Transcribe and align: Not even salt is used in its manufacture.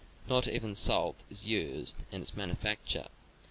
Not 0.27 0.47
even 0.47 0.75
salt 0.75 1.17
is 1.29 1.45
used 1.45 1.93
in 2.11 2.21
its 2.23 2.35
manufacture. 2.35 3.05